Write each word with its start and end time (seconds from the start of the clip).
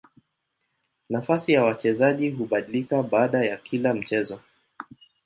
Nafasi 1.09 1.53
ya 1.53 1.63
wachezaji 1.63 2.29
hubadilika 2.29 3.03
baada 3.03 3.45
ya 3.45 3.57
kila 3.57 3.93
mchezo. 3.93 4.39